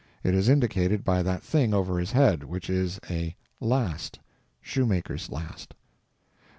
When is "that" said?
1.21-1.43